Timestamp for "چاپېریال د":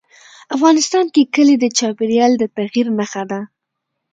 1.77-2.43